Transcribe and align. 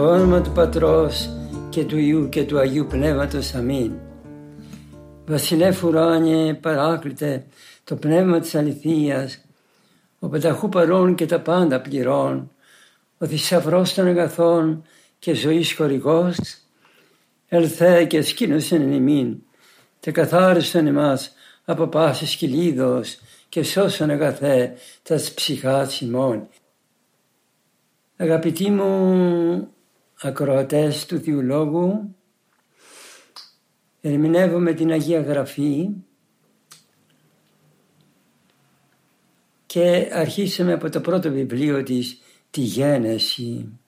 Στο 0.00 0.08
όνομα 0.08 0.40
του 0.40 0.52
Πατρός 0.52 1.30
και 1.68 1.84
του 1.84 1.98
Ιού 1.98 2.28
και 2.28 2.44
του 2.44 2.58
Αγίου 2.58 2.86
Πνεύματος. 2.86 3.54
Αμήν. 3.54 3.92
Βασιλεύ 5.26 5.82
ουράνιε 5.84 6.54
παράκλητε 6.54 7.46
το 7.84 7.96
πνεύμα 7.96 8.40
της 8.40 8.54
αληθείας, 8.54 9.44
ο 10.18 10.28
πενταχού 10.28 10.68
παρών 10.68 11.14
και 11.14 11.26
τα 11.26 11.40
πάντα 11.40 11.80
πληρών, 11.80 12.50
ο 13.18 13.26
θησαυρός 13.26 13.94
των 13.94 14.06
αγαθών 14.06 14.82
και 15.18 15.34
ζωής 15.34 15.74
χορηγός, 15.74 16.38
ελθέ 17.48 18.04
και 18.04 18.22
σκήνωσεν 18.22 18.82
εν 18.82 18.92
ημίν, 18.92 19.36
τε 20.00 20.10
καθάρισαν 20.10 20.86
εμάς 20.86 21.32
από 21.64 21.86
πάσης 21.86 22.36
κυλίδος 22.36 23.18
και 23.48 23.62
σώσον 23.62 24.10
αγαθέ 24.10 24.72
τας 25.02 25.32
ψυχάς 25.34 26.00
ημών. 26.00 26.48
Αγαπητοί 28.16 28.70
μου 28.70 29.74
ακροατές 30.22 31.06
του 31.06 31.20
Θεού 31.20 31.42
Λόγου, 31.42 32.14
ερμηνεύουμε 34.00 34.72
την 34.72 34.90
Αγία 34.90 35.20
Γραφή 35.20 35.88
και 39.66 40.10
αρχίσαμε 40.12 40.72
από 40.72 40.90
το 40.90 41.00
πρώτο 41.00 41.30
βιβλίο 41.30 41.82
της, 41.82 42.20
τη 42.50 42.60
Γένεση. 42.60 43.78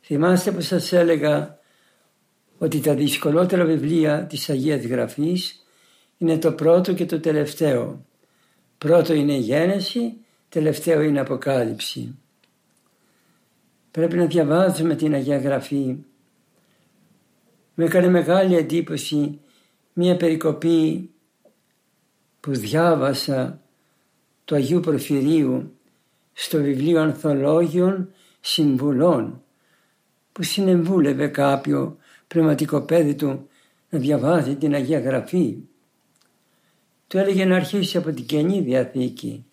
Θυμάστε 0.00 0.52
που 0.52 0.60
σας 0.60 0.92
έλεγα 0.92 1.58
ότι 2.58 2.80
τα 2.80 2.94
δυσκολότερα 2.94 3.64
βιβλία 3.64 4.26
της 4.26 4.50
Αγίας 4.50 4.84
Γραφής 4.84 5.66
είναι 6.18 6.38
το 6.38 6.52
πρώτο 6.52 6.92
και 6.92 7.06
το 7.06 7.20
τελευταίο. 7.20 8.04
Πρώτο 8.78 9.14
είναι 9.14 9.34
η 9.34 9.40
Γένεση, 9.40 10.16
τελευταίο 10.48 11.00
είναι 11.00 11.18
η 11.18 11.20
Αποκάλυψη. 11.20 12.14
Πρέπει 13.90 14.16
να 14.16 14.26
διαβάζουμε 14.26 14.94
την 14.94 15.14
Αγία 15.14 15.38
Γραφή. 15.38 15.96
Με 17.74 17.84
έκανε 17.84 18.08
μεγάλη 18.08 18.56
εντύπωση 18.56 19.40
μία 19.92 20.16
περικοπή 20.16 21.10
που 22.40 22.54
διάβασα 22.54 23.60
του 24.44 24.54
Αγίου 24.54 24.80
Προφυρίου 24.80 25.74
στο 26.32 26.58
βιβλίο 26.58 27.00
Ανθολόγιων 27.00 28.12
Συμβουλών 28.40 29.42
που 30.32 30.42
συνεμβούλευε 30.42 31.26
κάποιο 31.28 31.96
πνευματικό 32.26 32.80
παιδί 32.80 33.14
του 33.14 33.48
να 33.90 33.98
διαβάζει 33.98 34.56
την 34.56 34.74
Αγία 34.74 35.00
Γραφή. 35.00 35.56
Του 37.06 37.18
έλεγε 37.18 37.44
να 37.44 37.56
αρχίσει 37.56 37.96
από 37.96 38.12
την 38.12 38.26
Καινή 38.26 38.60
Διαθήκη. 38.60 39.44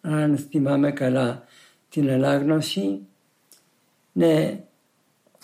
Αν 0.00 0.38
θυμάμαι 0.38 0.92
καλά 0.92 1.44
την 1.94 2.10
ανάγνωση, 2.10 3.00
ναι, 4.12 4.64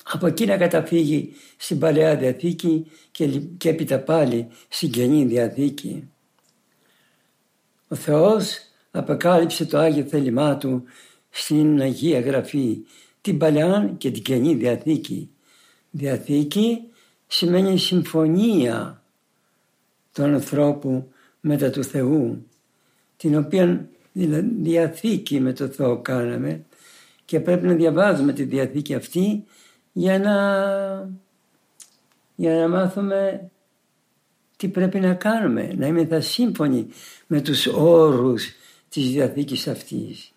από 0.03 0.27
εκεί 0.27 0.47
να 0.47 0.57
καταφύγει 0.57 1.33
στην 1.57 1.79
Παλαιά 1.79 2.17
Διαθήκη 2.17 2.91
και, 3.11 3.27
και 3.57 3.69
έπειτα 3.69 3.99
πάλι 3.99 4.49
στην 4.69 4.91
Καινή 4.91 5.25
Διαθήκη. 5.25 6.09
Ο 7.89 7.95
Θεός 7.95 8.59
αποκάλυψε 8.91 9.67
το 9.67 9.79
Άγιο 9.79 10.05
θέλημά 10.05 10.57
Του 10.57 10.85
στην 11.31 11.81
Αγία 11.81 12.21
Γραφή, 12.21 12.79
την 13.21 13.39
Παλαιά 13.39 13.95
και 13.99 14.11
την 14.11 14.23
Καινή 14.23 14.55
Διαθήκη. 14.55 15.31
Διαθήκη 15.91 16.81
σημαίνει 17.27 17.79
συμφωνία 17.79 19.03
του 20.13 20.23
ανθρώπου 20.23 21.13
μετά 21.41 21.71
του 21.71 21.85
Θεού, 21.85 22.47
την 23.17 23.39
οποία 23.39 23.89
διαθήκη 24.63 25.41
με 25.41 25.53
το 25.53 25.67
Θεό 25.67 26.01
κάναμε 26.01 26.65
και 27.25 27.41
πρέπει 27.41 27.67
να 27.67 27.75
διαβάζουμε 27.75 28.33
τη 28.33 28.43
διαθήκη 28.43 28.95
αυτή 28.95 29.45
για 29.93 30.19
να, 30.19 30.35
για 32.35 32.55
να 32.55 32.69
μάθουμε 32.69 33.51
τι 34.57 34.69
πρέπει 34.69 35.01
να 35.01 35.15
κάνουμε, 35.15 35.73
να 35.77 35.87
είμαστε 35.87 36.21
σύμφωνοι 36.21 36.87
με 37.27 37.41
τους 37.41 37.67
όρους 37.67 38.49
της 38.89 39.11
διαθήκης 39.11 39.69
αυτής. 39.69 40.33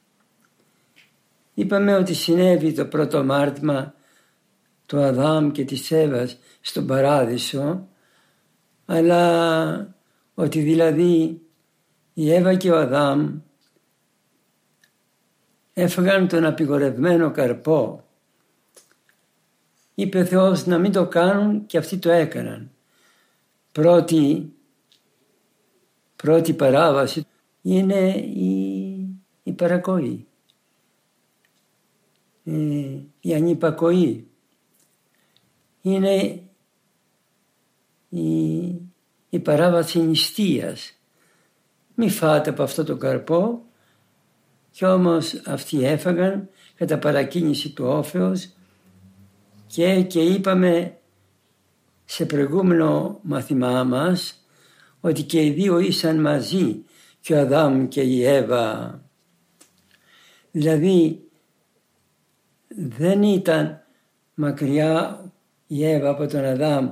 Είπαμε 1.53 1.95
ότι 1.95 2.13
συνέβη 2.13 2.73
το 2.73 2.85
πρώτο 2.85 3.23
μάρτυμα 3.23 3.93
του 4.85 4.99
Αδάμ 4.99 5.51
και 5.51 5.65
της 5.65 5.91
Εύας 5.91 6.37
στον 6.61 6.87
Παράδεισο 6.87 7.87
αλλά 8.85 9.95
ότι 10.33 10.59
δηλαδή 10.59 11.41
η 12.13 12.33
Εύα 12.33 12.55
και 12.55 12.71
ο 12.71 12.77
Αδάμ 12.77 13.39
έφαγαν 15.73 16.27
τον 16.27 16.45
απειγορευμένο 16.45 17.31
καρπό. 17.31 18.03
Είπε 19.95 20.19
ο 20.19 20.25
Θεός 20.25 20.65
να 20.65 20.77
μην 20.77 20.91
το 20.91 21.07
κάνουν 21.07 21.65
και 21.65 21.77
αυτοί 21.77 21.97
το 21.97 22.09
έκαναν. 22.09 22.71
Πρώτη, 23.71 24.53
πρώτη 26.15 26.53
παράβαση 26.53 27.25
είναι 27.61 28.09
η, 28.17 28.91
η 29.43 29.51
παρακοή, 29.51 30.27
ε, 32.43 32.99
η 33.19 33.33
ανυπακοή. 33.33 34.27
Είναι 35.81 36.43
η, 38.09 38.65
η 39.29 39.39
παράβαση 39.39 39.99
νηστείας. 39.99 40.93
Μη 41.95 42.09
φάτε 42.09 42.49
από 42.49 42.63
αυτό 42.63 42.83
το 42.83 42.97
καρπό 42.97 43.61
κι 44.73 44.85
όμως 44.85 45.41
αυτοί 45.45 45.85
έφαγαν 45.85 46.49
κατά 46.75 46.99
παρακίνηση 46.99 47.69
του 47.69 47.85
όφεως 47.85 48.49
και, 49.67 50.01
και 50.01 50.19
είπαμε 50.19 50.97
σε 52.05 52.25
προηγούμενο 52.25 53.19
μαθημά 53.21 53.83
μας 53.83 54.45
ότι 54.99 55.21
και 55.23 55.45
οι 55.45 55.49
δύο 55.49 55.79
ήσαν 55.79 56.21
μαζί 56.21 56.83
και 57.19 57.33
ο 57.33 57.39
Αδάμ 57.39 57.87
και 57.87 58.01
η 58.01 58.25
Εύα. 58.25 59.01
Δηλαδή 60.51 61.23
δεν 62.67 63.23
ήταν 63.23 63.83
μακριά 64.33 65.23
η 65.67 65.85
Εύα 65.85 66.09
από 66.09 66.27
τον 66.27 66.45
Αδάμ 66.45 66.91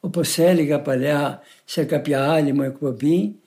όπως 0.00 0.38
έλεγα 0.38 0.80
παλιά 0.80 1.40
σε 1.64 1.84
κάποια 1.84 2.32
άλλη 2.32 2.52
μου 2.52 2.62
εκπομπή 2.62 3.38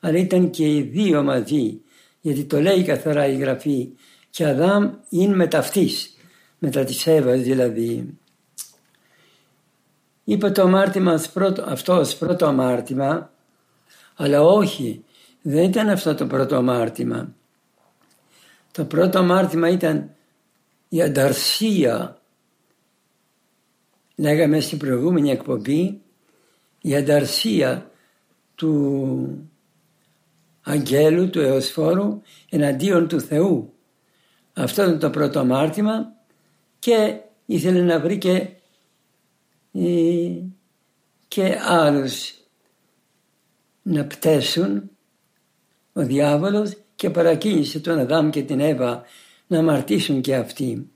αλλά 0.00 0.18
ήταν 0.18 0.50
και 0.50 0.74
οι 0.74 0.82
δύο 0.82 1.22
μαζί 1.22 1.80
γιατί 2.26 2.44
το 2.44 2.60
λέει 2.60 2.82
καθαρά 2.82 3.26
η 3.26 3.36
Γραφή 3.36 3.88
και 4.30 4.46
Αδάμ 4.46 4.92
είναι 5.08 5.34
μεταυτής, 5.34 6.16
μετά 6.58 6.84
της 6.84 7.06
Εύας 7.06 7.40
δηλαδή. 7.40 8.18
Είπε 10.24 10.50
το 10.50 10.62
αμάρτημα 10.62 11.20
αυτό 11.64 11.98
ως 11.98 12.16
πρώτο 12.16 12.46
αμάρτημα, 12.46 13.30
αλλά 14.16 14.42
όχι, 14.42 15.04
δεν 15.42 15.64
ήταν 15.64 15.88
αυτό 15.88 16.14
το 16.14 16.26
πρώτο 16.26 16.56
αμάρτημα. 16.56 17.34
Το 18.72 18.84
πρώτο 18.84 19.18
αμάρτημα 19.18 19.68
ήταν 19.68 20.10
η 20.88 21.02
ανταρσία, 21.02 22.20
λέγαμε 24.16 24.60
στην 24.60 24.78
προηγούμενη 24.78 25.30
εκπομπή, 25.30 26.00
η 26.80 26.96
ανταρσία 26.96 27.90
του 28.54 29.45
αγγέλου 30.68 31.30
του 31.30 31.40
Εωσφόρου 31.40 32.20
εναντίον 32.50 33.08
του 33.08 33.20
Θεού. 33.20 33.72
Αυτό 34.52 34.82
ήταν 34.82 34.98
το 34.98 35.10
πρώτο 35.10 35.38
αμάρτημα 35.38 36.12
και 36.78 37.16
ήθελε 37.46 37.80
να 37.80 38.00
βρει 38.00 38.18
και, 38.18 38.48
ε, 39.72 40.30
και 41.28 41.58
άλλους 41.66 42.34
να 43.82 44.04
πτέσουν 44.04 44.90
ο 45.92 46.02
διάβολος 46.02 46.76
και 46.94 47.10
παρακίνησε 47.10 47.80
τον 47.80 47.98
Αδάμ 47.98 48.30
και 48.30 48.42
την 48.42 48.60
Εύα 48.60 49.02
να 49.46 49.58
αμαρτήσουν 49.58 50.20
και 50.20 50.34
αυτοί. 50.34 50.90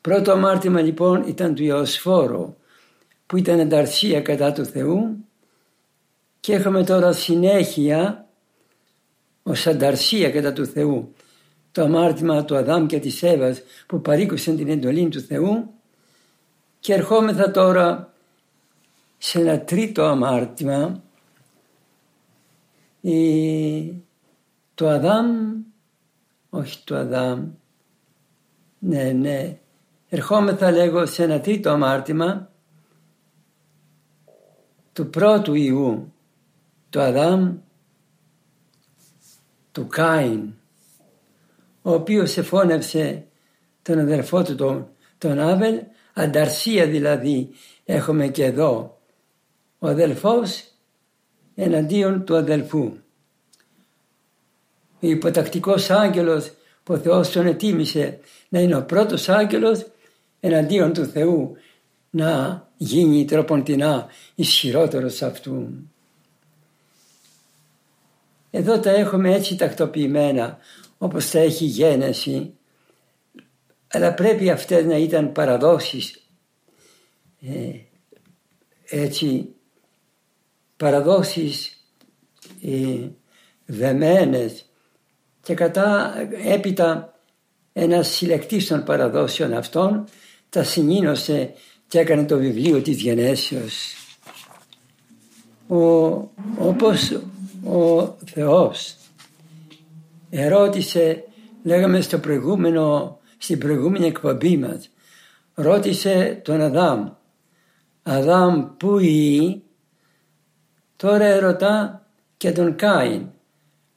Πρώτο 0.00 0.32
αμάρτημα 0.32 0.80
λοιπόν 0.80 1.22
ήταν 1.26 1.54
του 1.54 1.62
Ιωσφόρου 1.62 2.54
που 3.26 3.36
ήταν 3.36 3.58
ενταρσία 3.58 4.20
κατά 4.20 4.52
του 4.52 4.64
Θεού 4.64 5.16
και 6.40 6.54
έχουμε 6.54 6.84
τώρα 6.84 7.12
συνέχεια 7.12 8.26
ως 9.42 9.66
ανταρσία 9.66 10.30
κατά 10.30 10.52
του 10.52 10.66
Θεού 10.66 11.14
το 11.72 11.82
αμάρτημα 11.82 12.44
του 12.44 12.56
Αδάμ 12.56 12.86
και 12.86 12.98
της 12.98 13.22
Εύας 13.22 13.62
που 13.86 14.00
παρήκουσαν 14.00 14.56
την 14.56 14.68
εντολή 14.68 15.08
του 15.08 15.20
Θεού 15.20 15.74
και 16.80 16.94
ερχόμεθα 16.94 17.50
τώρα 17.50 18.12
σε 19.18 19.40
ένα 19.40 19.60
τρίτο 19.60 20.02
αμάρτημα 20.02 21.02
το 24.74 24.88
Αδάμ 24.88 25.26
όχι 26.50 26.84
το 26.84 26.96
Αδάμ 26.96 27.50
ναι 28.78 29.12
ναι 29.12 29.58
ερχόμεθα 30.08 30.70
λέγω 30.70 31.06
σε 31.06 31.22
ένα 31.22 31.40
τρίτο 31.40 31.70
αμάρτημα 31.70 32.50
του 34.92 35.10
πρώτου 35.10 35.54
Ιού 35.54 36.12
του 36.90 37.00
Αδάμ 37.00 37.56
του 39.72 39.86
Κάιν 39.86 40.52
ο 41.82 41.92
οποίος 41.92 42.36
εφώνευσε 42.36 43.24
τον 43.82 43.98
αδερφό 43.98 44.42
του 44.42 44.54
τον, 44.54 44.88
τον 45.18 45.38
Άβελ 45.38 45.80
ανταρσία 46.14 46.86
δηλαδή 46.86 47.50
έχουμε 47.84 48.28
και 48.28 48.44
εδώ 48.44 48.98
ο 49.78 49.88
αδελφός 49.88 50.64
εναντίον 51.54 52.24
του 52.24 52.36
αδελφού. 52.36 52.92
Ο 55.00 55.06
υποτακτικός 55.06 55.90
άγγελος 55.90 56.52
που 56.82 56.94
ο 56.94 56.98
Θεός 56.98 57.30
τον 57.30 57.46
ετοίμησε 57.46 58.18
να 58.48 58.60
είναι 58.60 58.76
ο 58.76 58.84
πρώτος 58.84 59.28
άγγελος 59.28 59.86
εναντίον 60.40 60.92
του 60.92 61.04
Θεού 61.04 61.56
να 62.10 62.62
γίνει 62.76 63.24
τροποντινά 63.24 64.06
ισχυρότερος 64.34 65.22
αυτού. 65.22 65.68
Εδώ 68.54 68.80
τα 68.80 68.90
έχουμε 68.90 69.34
έτσι 69.34 69.56
τακτοποιημένα 69.56 70.58
όπως 70.98 71.30
τα 71.30 71.38
έχει 71.38 71.64
η 71.64 71.68
γένεση. 71.68 72.54
Αλλά 73.88 74.14
πρέπει 74.14 74.50
αυτές 74.50 74.84
να 74.84 74.96
ήταν 74.96 75.32
παραδόσεις. 75.32 76.26
Ε, 77.40 77.70
έτσι 78.88 79.48
παραδόσεις 80.76 81.84
ε, 82.62 83.08
δεμένες. 83.64 84.66
Και 85.42 85.54
κατά 85.54 86.14
έπειτα 86.44 87.18
ένας 87.72 88.08
συλλεκτής 88.08 88.66
των 88.66 88.84
παραδόσεων 88.84 89.52
αυτών 89.52 90.04
τα 90.48 90.62
συνήνωσε 90.64 91.52
και 91.88 91.98
έκανε 91.98 92.24
το 92.24 92.38
βιβλίο 92.38 92.82
της 92.82 93.00
γενέσεως. 93.00 93.94
Ο, 95.68 95.76
όπως 96.58 97.20
ο 97.64 98.16
Θεός. 98.24 98.96
Ερώτησε, 100.30 101.24
λέγαμε 101.62 102.00
στο 102.00 102.18
προηγούμενο, 102.18 103.18
στην 103.38 103.58
προηγούμενη 103.58 104.06
εκπομπή 104.06 104.56
μας, 104.56 104.90
ρώτησε 105.54 106.40
τον 106.44 106.60
Αδάμ, 106.60 107.08
Αδάμ 108.02 108.76
που 108.76 108.98
ή, 108.98 109.62
τώρα 110.96 111.24
ερωτά 111.24 112.06
και 112.36 112.52
τον 112.52 112.76
Κάιν, 112.76 113.26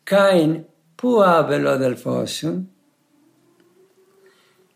Κάιν 0.03 0.63
πού 0.95 1.23
άβελ 1.23 1.65
ο 1.65 1.69
αδελφός 1.69 2.31
σου; 2.31 2.69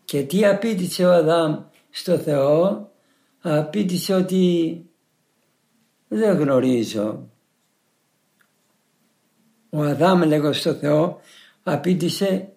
Και 0.04 0.22
τι 0.22 0.46
απίτησε 0.46 1.04
ο 1.04 1.12
Αδάμ 1.12 1.56
στο 1.90 2.18
Θεό, 2.18 2.90
απίτησε 3.40 4.14
ότι 4.14 4.84
δεν 6.08 6.36
γνωρίζω. 6.36 7.28
Ο 9.70 9.82
Αδάμ 9.82 10.22
λέγω 10.22 10.52
στο 10.52 10.74
Θεό 10.74 11.20
απίτησε 11.62 12.48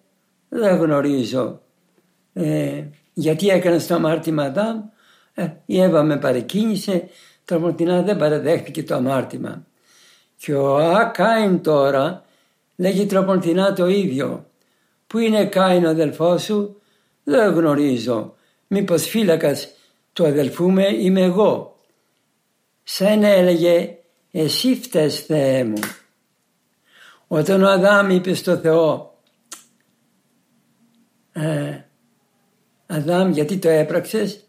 δεν 0.48 0.76
γνωρίζω. 0.76 1.60
Ε, 2.32 2.84
γιατί 3.12 3.48
έκανε 3.48 3.78
το 3.78 3.94
αμάρτημα 3.94 4.42
Αδάμ, 4.42 4.82
ε, 5.34 5.48
η 5.66 5.80
Εύα 5.80 6.02
με 6.02 6.16
παρεκκίνησε, 6.16 7.08
τρομοτινά 7.44 8.02
δεν 8.02 8.16
παραδέχτηκε 8.16 8.82
το 8.82 8.94
αμάρτημα. 8.94 9.66
Και 10.36 10.54
ο 10.54 10.76
Ακάιν 10.76 11.62
τώρα 11.62 12.24
λέγει 12.76 13.06
τροποντινά 13.06 13.72
το 13.72 13.86
ίδιο. 13.86 14.46
Πού 15.06 15.18
είναι 15.18 15.46
Κάιν 15.46 15.84
ο 15.84 15.88
αδελφός 15.88 16.42
σου, 16.42 16.80
δεν 17.24 17.52
γνωρίζω. 17.52 18.34
Μήπως 18.66 19.06
φύλακας 19.06 19.68
του 20.12 20.26
αδελφού 20.26 20.70
με 20.70 20.86
είμαι 20.86 21.20
εγώ; 21.20 21.76
Σαν 22.82 23.22
έλεγε 23.22 23.96
εσύ 24.30 24.74
φταίς 24.74 25.20
Θεέ 25.20 25.64
μου. 25.64 25.80
Όταν 27.34 27.62
ο 27.62 27.68
Αδάμ 27.68 28.10
είπε 28.10 28.34
στο 28.34 28.56
Θεό 28.56 29.18
ε, 31.32 31.78
Αδάμ 32.86 33.30
γιατί 33.30 33.56
το 33.56 33.68
έπραξες; 33.68 34.44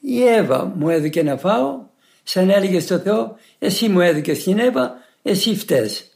Η 0.00 0.22
Εύα 0.22 0.64
μου 0.64 0.88
έδωκε 0.88 1.22
να 1.22 1.36
φάω 1.36 1.80
σαν 2.22 2.50
έλεγε 2.50 2.80
στο 2.80 2.98
Θεό 2.98 3.36
εσύ 3.58 3.88
μου 3.88 4.00
έδωκες 4.00 4.42
την 4.42 4.58
Εύα 4.58 4.94
εσύ 5.22 5.56
φταίς 5.56 6.10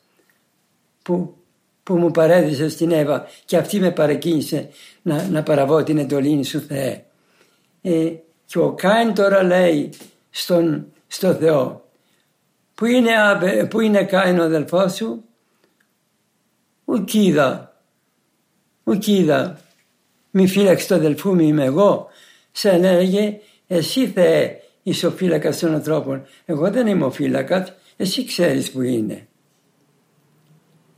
που, 1.03 1.37
που 1.83 1.97
μου 1.97 2.11
παρέδεισε 2.11 2.69
στην 2.69 2.91
Εύα 2.91 3.27
και 3.45 3.57
αυτή 3.57 3.81
με 3.81 3.91
παρακίνησε 3.91 4.69
να, 5.03 5.29
να 5.29 5.43
παραβώ 5.43 5.83
την 5.83 5.99
εντολή 5.99 6.45
σου 6.45 6.61
Θεέ. 6.61 7.05
Ε, 7.83 8.13
και 8.47 8.59
ο 8.59 8.73
Κάιν 8.73 9.15
τώρα 9.15 9.43
λέει 9.43 9.93
στον, 10.31 10.93
στο 11.07 11.35
Θεό 11.35 11.89
που 12.75 12.87
είναι, 12.87 13.11
που 13.71 13.81
είναι 13.81 14.05
Κάιν 14.05 14.39
ο 14.39 14.43
αδελφός 14.43 14.95
σου; 14.95 15.25
Ουκίδα 16.91 17.75
ουκίδα 18.85 19.61
μη 20.31 20.47
φύλαξε 20.47 20.87
το 20.89 20.95
αδελφού 20.95 21.35
μου 21.35 21.41
είμαι 21.41 21.65
εγώ. 21.65 22.09
Σαν 22.53 22.85
έλεγε 22.85 23.39
εσύ 23.67 24.07
Θεέ 24.07 24.61
είσαι 24.83 25.07
ο 25.07 25.11
φύλακας 25.11 25.59
των 25.59 25.75
ανθρώπων 25.75 26.23
εγώ 26.45 26.71
δεν 26.71 26.87
είμαι 26.87 27.05
ο 27.05 27.11
φύλακας 27.11 27.73
εσύ 27.97 28.25
ξέρεις 28.25 28.71
που 28.71 28.83
είναι 28.83 29.29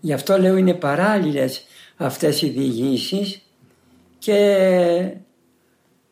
γι' 0.00 0.12
αυτό 0.12 0.38
λέω 0.38 0.56
είναι 0.56 0.74
παράλληλες 0.74 1.64
αυτές 1.96 2.42
οι 2.42 2.48
διηγήσεις 2.48 3.42
και, 4.18 5.14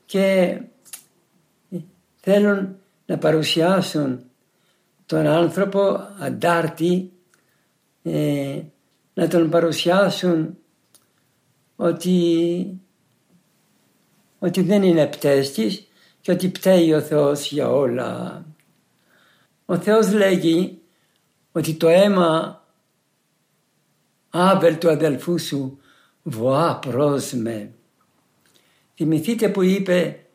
και 0.05 0.59
θέλουν 2.21 2.77
να 3.07 3.19
παρουσιάσουν 3.19 4.21
τον 5.07 5.27
άνθρωπο 5.27 6.01
αντάρτη 6.19 7.13
ε, 8.03 8.59
να 9.21 9.29
τον 9.29 9.51
παρουσιάσουν 9.51 10.57
ότι, 11.77 12.81
ότι 14.39 14.63
δεν 14.63 14.83
είναι 14.83 15.07
πτέστης 15.07 15.87
και 16.21 16.33
ότι 16.33 16.49
πταίει 16.49 16.93
ο 16.93 17.01
Θεός 17.01 17.51
για 17.51 17.71
όλα. 17.71 18.45
Ο 19.65 19.79
Θεός 19.79 20.13
λέγει 20.13 20.79
ότι 21.53 21.75
το 21.75 21.89
αίμα 21.89 22.65
Άβελ 24.31 24.79
του 24.79 24.91
αδελφού 24.91 25.39
σου 25.39 25.79
βοά 26.23 26.79
προς 26.79 27.33
με. 27.33 27.73
Θυμηθείτε 28.95 29.49
που 29.49 29.63
είπε 29.63 30.27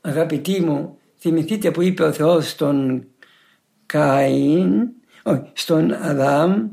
αγαπητοί 0.00 0.60
μου, 0.60 0.98
θυμηθείτε 1.18 1.70
που 1.70 1.82
είπε 1.82 2.02
ο 2.02 2.12
Θεός 2.12 2.48
στον 2.48 3.06
Καΐν, 3.92 4.70
στον 5.52 5.92
Αδάμ 5.92 6.68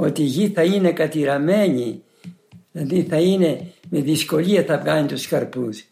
ότι 0.00 0.22
η 0.22 0.24
γη 0.24 0.48
θα 0.48 0.62
είναι 0.62 0.92
κατηραμένη, 0.92 2.02
δηλαδή 2.72 3.02
θα 3.02 3.16
είναι 3.16 3.72
με 3.88 4.00
δυσκολία 4.00 4.64
θα 4.64 4.78
βγάλει 4.78 5.06
τους 5.06 5.26
καρπούς. 5.26 5.84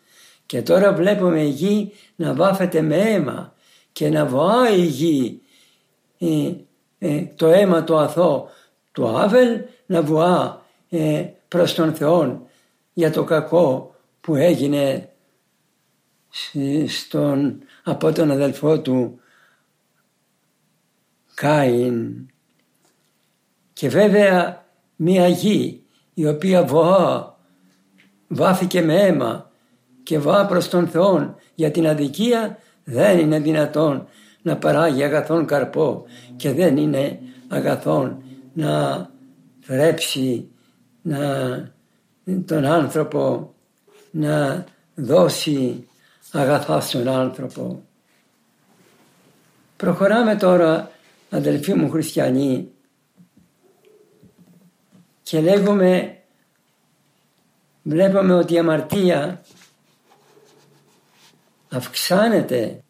Και 0.46 0.62
τώρα 0.62 0.92
βλέπουμε 0.92 1.42
η 1.42 1.48
γη 1.48 1.92
να 2.16 2.34
βάφεται 2.34 2.80
με 2.80 2.96
αίμα 2.96 3.54
και 3.92 4.08
να 4.08 4.26
βοάει 4.26 4.80
η 4.80 4.84
γη 4.84 5.40
ε, 6.18 6.52
ε, 6.98 7.24
το 7.36 7.46
αίμα 7.46 7.84
το 7.84 7.98
αθώο 7.98 8.48
του 8.92 9.08
Άβελ 9.08 9.60
να 9.86 10.02
βουά 10.02 10.66
ε, 10.88 11.26
προς 11.48 11.74
τον 11.74 11.94
Θεό 11.94 12.46
για 12.92 13.10
το 13.10 13.24
κακό 13.24 13.94
που 14.20 14.34
έγινε 14.36 15.08
στον, 16.86 17.62
από 17.84 18.12
τον 18.12 18.30
αδελφό 18.30 18.80
του 18.80 19.20
Κάιν. 21.34 22.26
Και 23.78 23.88
βέβαια 23.88 24.64
μία 24.96 25.28
γη 25.28 25.82
η 26.14 26.26
οποία 26.26 26.64
βοά, 26.64 27.36
βάφηκε 28.28 28.82
με 28.82 28.94
αίμα 28.94 29.50
και 30.02 30.18
βά 30.18 30.46
προς 30.46 30.68
τον 30.68 30.88
Θεό 30.88 31.34
για 31.54 31.70
την 31.70 31.86
αδικία 31.86 32.58
δεν 32.84 33.18
είναι 33.18 33.38
δυνατόν 33.40 34.06
να 34.42 34.56
παράγει 34.56 35.02
αγαθόν 35.02 35.46
καρπό 35.46 36.04
και 36.36 36.52
δεν 36.52 36.76
είναι 36.76 37.18
αγαθόν 37.48 38.22
να 38.52 39.10
θρέψει 39.60 40.48
να, 41.02 41.18
τον 42.44 42.64
άνθρωπο 42.64 43.54
να 44.10 44.64
δώσει 44.94 45.86
αγαθά 46.32 46.80
στον 46.80 47.08
άνθρωπο. 47.08 47.82
Προχωράμε 49.76 50.36
τώρα 50.36 50.90
αδελφοί 51.30 51.74
μου 51.74 51.90
χριστιανοί 51.90 52.72
και 55.28 55.40
λέγουμε, 55.40 56.18
βλέπουμε 57.82 58.34
ότι 58.34 58.54
η 58.54 58.58
αμαρτία 58.58 59.42
αυξάνεται. 61.68 62.82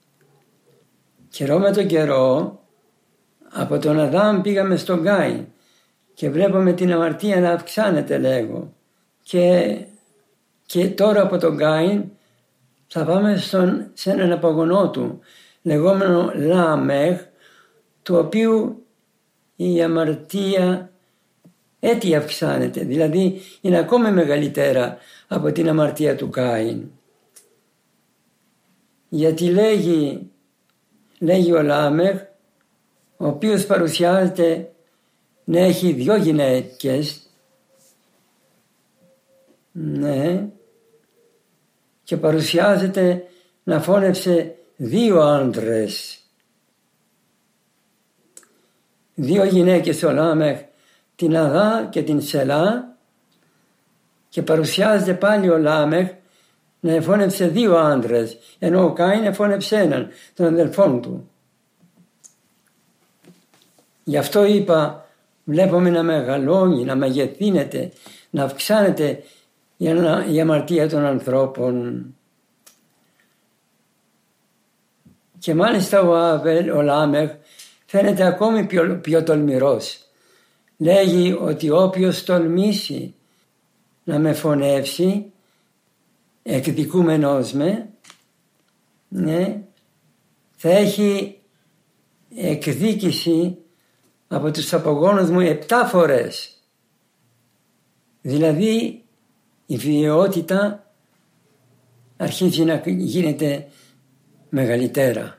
Καιρό 1.28 1.58
με 1.58 1.70
τον 1.70 1.86
καιρό 1.86 2.58
από 3.50 3.78
τον 3.78 4.00
Αδάμ 4.00 4.40
πήγαμε 4.40 4.76
στον 4.76 5.02
Κάιν 5.02 5.46
και 6.14 6.30
βλέπουμε 6.30 6.72
την 6.72 6.92
αμαρτία 6.92 7.40
να 7.40 7.50
αυξάνεται 7.50 8.18
λέγω. 8.18 8.72
Και, 9.22 9.76
και 10.66 10.88
τώρα 10.88 11.22
από 11.22 11.38
τον 11.38 11.56
Κάιν 11.56 12.04
θα 12.86 13.04
πάμε 13.04 13.36
στον, 13.36 13.90
σε 13.92 14.10
έναν 14.10 14.32
απογονό 14.32 14.90
του 14.90 15.20
λεγόμενο 15.62 16.32
Λάμεχ 16.34 17.20
του 18.02 18.16
οποίου 18.16 18.86
η 19.56 19.82
αμαρτία 19.82 20.92
έτσι 21.80 22.14
αυξάνεται 22.14 22.80
δηλαδή 22.80 23.40
είναι 23.60 23.78
ακόμη 23.78 24.10
μεγαλύτερα 24.10 24.98
από 25.28 25.52
την 25.52 25.68
αμαρτία 25.68 26.16
του 26.16 26.30
Κάιν. 26.30 26.90
Γιατί 29.08 29.44
λέγει, 29.44 30.30
λέγει 31.18 31.52
ο 31.52 31.62
Λάμεχ 31.62 32.20
ο 33.16 33.26
οποίος 33.26 33.66
παρουσιάζεται 33.66 34.72
να 35.44 35.58
έχει 35.58 35.92
δυο 35.92 36.16
γυναίκες 36.16 37.22
ναι 39.72 40.48
και 42.02 42.16
παρουσιάζεται 42.16 43.26
να 43.64 43.80
φώνευσε 43.80 44.56
δύο 44.76 45.20
άντρες. 45.20 46.20
Δύο 49.14 49.44
γυναίκες 49.44 50.02
ο 50.02 50.12
Λάμεχ 50.12 50.60
την 51.18 51.36
Αδά 51.36 51.86
και 51.90 52.02
την 52.02 52.22
Σελά 52.22 52.96
και 54.28 54.42
παρουσιάζεται 54.42 55.14
πάλι 55.14 55.50
ο 55.50 55.58
Λάμεχ 55.58 56.10
να 56.80 56.92
εφώνεψε 56.92 57.46
δύο 57.46 57.76
άντρες 57.76 58.38
ενώ 58.58 58.84
ο 58.84 58.92
Κάιν 58.92 59.24
εφώνεψε 59.24 59.76
έναν 59.76 60.08
τον 60.34 60.46
αδελφόν 60.46 61.00
του. 61.02 61.30
Γι' 64.04 64.16
αυτό 64.16 64.44
είπα 64.44 65.06
βλέπουμε 65.44 65.90
να 65.90 66.02
μεγαλώνει, 66.02 66.84
να 66.84 66.96
μεγεθύνεται, 66.96 67.92
να 68.30 68.44
αυξάνεται 68.44 69.22
η 70.30 70.40
αμαρτία 70.40 70.88
των 70.88 71.04
ανθρώπων. 71.04 72.04
Και 75.38 75.54
μάλιστα 75.54 76.00
ο 76.00 76.14
Άβελ, 76.14 76.70
ο 76.70 76.82
Λάμεχ, 76.82 77.30
φαίνεται 77.86 78.24
ακόμη 78.24 78.66
πιο, 78.66 78.98
πιο 79.02 79.22
τολμηρός. 79.22 80.07
Λέγει 80.78 81.32
ότι 81.32 81.70
όποιος 81.70 82.24
τολμήσει 82.24 83.14
να 84.04 84.18
με 84.18 84.32
φωνεύσει, 84.32 85.32
εκδικούμενος 86.42 87.52
με, 87.52 87.88
ναι, 89.08 89.62
θα 90.56 90.68
έχει 90.70 91.38
εκδίκηση 92.34 93.56
από 94.28 94.50
τους 94.50 94.72
απογόνους 94.72 95.30
μου 95.30 95.40
επτά 95.40 95.86
φορές. 95.86 96.62
Δηλαδή 98.22 99.04
η 99.66 99.76
βιαιότητα 99.76 100.92
αρχίζει 102.16 102.64
να 102.64 102.82
γίνεται 102.86 103.68
μεγαλύτερα. 104.48 105.38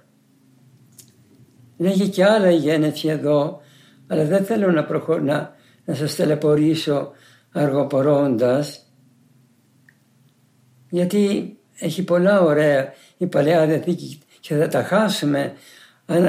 Λέγει 1.77 2.09
και 2.09 2.25
άλλα 2.25 2.51
η 2.51 2.57
γέννηση 2.57 3.07
εδώ, 3.07 3.61
αλλά 4.09 4.25
δεν 4.25 4.45
θέλω 4.45 4.71
να, 4.71 4.85
προχω... 4.85 5.17
να, 5.17 5.55
να 5.85 5.93
σας 5.93 6.15
τελεπορήσω 6.15 7.11
αργοπορώντας, 7.51 8.85
γιατί 10.89 11.57
έχει 11.79 12.03
πολλά 12.03 12.41
ωραία 12.41 12.93
η 13.17 13.27
Παλαιά 13.27 13.65
Διαθήκη 13.65 14.19
και 14.39 14.55
θα 14.55 14.67
τα 14.67 14.83
χάσουμε 14.83 15.53
αν 16.05 16.25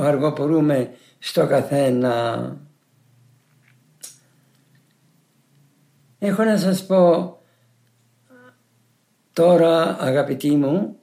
αργοπορούμε 0.00 0.90
στο 1.18 1.46
καθένα. 1.46 2.56
Έχω 6.18 6.44
να 6.44 6.56
σας 6.56 6.86
πω 6.86 7.36
τώρα 9.32 9.96
αγαπητοί 10.00 10.56
μου 10.56 10.96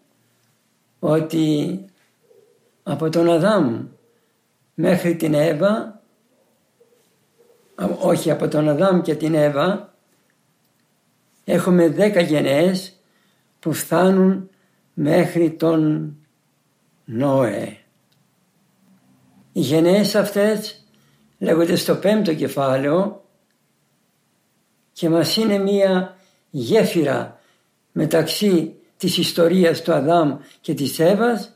ότι 0.99 1.79
από 2.83 3.09
τον 3.09 3.29
Αδάμ 3.29 3.85
μέχρι 4.73 5.15
την 5.15 5.33
Εύα 5.33 5.96
όχι 7.99 8.31
από 8.31 8.47
τον 8.47 8.69
Αδάμ 8.69 9.01
και 9.01 9.15
την 9.15 9.33
Εύα 9.33 9.93
έχουμε 11.43 11.89
δέκα 11.89 12.21
γενναίες 12.21 12.99
που 13.59 13.73
φτάνουν 13.73 14.49
μέχρι 14.93 15.51
τον 15.51 16.13
Νόε. 17.05 17.77
Οι 19.53 19.59
γενναίες 19.59 20.15
αυτές 20.15 20.85
λέγονται 21.37 21.75
στο 21.75 21.95
πέμπτο 21.95 22.33
κεφάλαιο 22.33 23.23
και 24.93 25.09
μας 25.09 25.35
είναι 25.35 25.57
μία 25.57 26.17
γέφυρα 26.49 27.39
μεταξύ 27.91 28.75
της 28.97 29.17
ιστορίας 29.17 29.81
του 29.81 29.93
Αδάμ 29.93 30.37
και 30.61 30.73
της 30.73 30.99
Εύας 30.99 31.55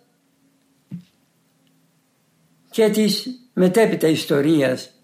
και 2.70 2.90
της 2.90 3.28
μετέπειτα 3.54 4.08
ιστορίας 4.08 5.01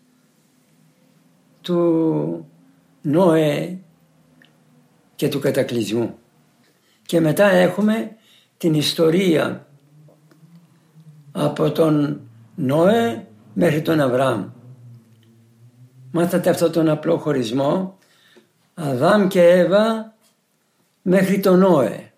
του 1.68 2.46
Νόε 3.02 3.78
και 5.16 5.30
του 5.30 5.40
κατακλυσμού. 5.40 6.18
Και 7.06 7.20
μετά 7.20 7.46
έχουμε 7.50 8.16
την 8.58 8.74
ιστορία 8.74 9.68
από 11.32 11.72
τον 11.72 12.22
Νόε 12.56 13.28
μέχρι 13.54 13.82
τον 13.82 14.00
Αβραάμ. 14.00 14.50
Μάθατε 16.12 16.50
αυτό 16.50 16.70
τον 16.70 16.90
απλό 16.90 17.18
χωρισμό; 17.18 17.98
Αδάμ 18.74 19.28
και 19.28 19.44
Εύα 19.44 20.14
μέχρι 21.02 21.40
τον 21.40 21.60
Νόε. 21.60 22.12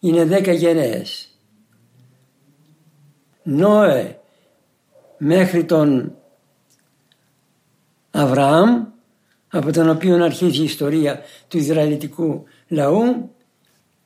Είναι 0.00 0.24
δέκα 0.24 0.52
γενναίες. 0.52 1.38
Νόε 3.42 4.18
μέχρι 5.18 5.64
τον 5.64 6.17
Αβραάμ 8.20 8.84
από 9.48 9.72
τον 9.72 9.88
οποίο 9.88 10.24
αρχίζει 10.24 10.60
η 10.60 10.64
ιστορία 10.64 11.20
του 11.48 11.58
Ισραηλιτικού 11.58 12.44
λαού 12.68 13.30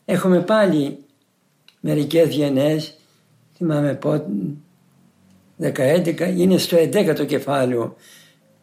έχουμε 0.05 0.41
πάλι 0.41 0.99
μερικές 1.81 2.35
γενναίες 2.35 2.95
θυμάμαι 3.57 3.95
πότε 3.95 4.27
11, 5.61 6.35
είναι 6.37 6.59
στο 6.59 6.77
11ο 6.77 7.27
κεφάλαιο 7.27 7.97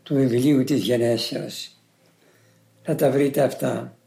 του 0.04 0.16
βιβλίου 0.16 0.64
της 0.64 0.84
γενέσεως. 0.84 1.72
Θα 2.84 2.96
τα 2.96 3.12
βρείτε 3.12 3.42
αυτά. 3.42 3.98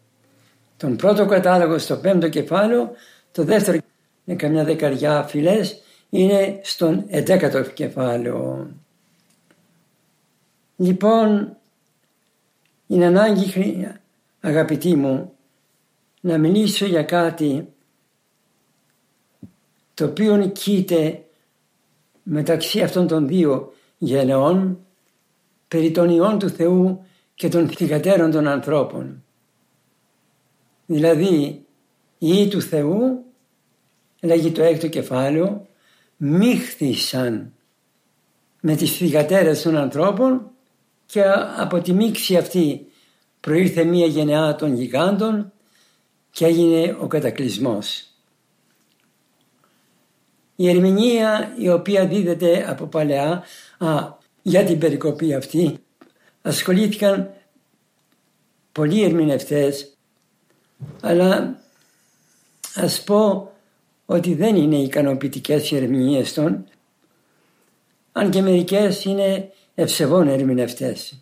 Τον 0.76 0.96
πρώτο 0.96 1.26
κατάλογο 1.26 1.78
στο 1.78 1.96
πέμπτο 1.96 2.28
κεφάλαιο, 2.28 2.90
το 3.32 3.44
δεύτερο 3.44 3.78
είναι 4.24 4.36
καμιά 4.36 4.64
δεκαριά 4.64 5.22
φυλές, 5.22 5.82
είναι 6.10 6.60
στον 6.62 7.04
11ο 7.10 7.72
κεφάλαιο. 7.74 8.66
Λοιπόν, 10.82 11.56
είναι 12.86 13.06
ανάγκη 13.06 13.88
αγαπητοί 14.40 14.96
μου 14.96 15.32
να 16.20 16.38
μιλήσω 16.38 16.86
για 16.86 17.02
κάτι 17.02 17.68
το 19.94 20.04
οποίο 20.04 20.36
νικείται 20.36 21.24
μεταξύ 22.22 22.82
αυτών 22.82 23.06
των 23.06 23.26
δύο 23.26 23.72
γενεών 23.98 24.78
περί 25.68 25.90
των 25.90 26.10
ιών 26.10 26.38
του 26.38 26.48
Θεού 26.48 27.04
και 27.34 27.48
των 27.48 27.68
θυγατέρων 27.68 28.30
των 28.30 28.46
ανθρώπων. 28.46 29.24
Δηλαδή 30.86 31.64
οι 32.18 32.28
ιοί 32.28 32.48
του 32.48 32.60
Θεού, 32.60 33.24
λέγει 34.20 34.52
το 34.52 34.62
έκτο 34.62 34.88
κεφάλαιο, 34.88 35.66
μίχθησαν 36.16 37.52
με 38.60 38.76
τις 38.76 38.96
θυγατέρες 38.96 39.62
των 39.62 39.76
ανθρώπων 39.76 40.51
και 41.12 41.24
από 41.56 41.80
τη 41.80 41.92
μίξη 41.92 42.36
αυτή 42.36 42.86
προήρθε 43.40 43.84
μία 43.84 44.06
γενεά 44.06 44.54
των 44.54 44.74
γιγάντων 44.74 45.52
και 46.30 46.44
έγινε 46.44 46.96
ο 47.00 47.06
κατακλυσμός. 47.06 48.06
Η 50.56 50.68
ερμηνεία 50.68 51.54
η 51.58 51.70
οποία 51.70 52.06
δίδεται 52.06 52.70
από 52.70 52.86
παλαιά 52.86 53.42
α, 53.78 54.08
για 54.42 54.64
την 54.64 54.78
περικοπή 54.78 55.34
αυτή 55.34 55.78
ασχολήθηκαν 56.42 57.30
πολλοί 58.72 59.02
ερμηνευτές 59.02 59.96
αλλά 61.00 61.58
ας 62.74 63.02
πω 63.02 63.52
ότι 64.06 64.34
δεν 64.34 64.56
είναι 64.56 64.76
ικανοποιητικές 64.76 65.70
οι 65.70 65.76
ερμηνείες 65.76 66.32
των 66.32 66.64
αν 68.12 68.30
και 68.30 68.42
μερικές 68.42 69.04
είναι 69.04 69.52
ευσεβών 69.74 70.28
ερμηνευτές. 70.28 71.18